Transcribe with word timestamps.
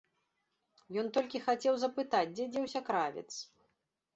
Ён 1.01 1.11
толькі 1.17 1.41
хацеў 1.49 1.77
запытаць, 1.83 2.33
дзе 2.35 2.45
дзеўся 2.57 2.81
кравец. 2.89 3.29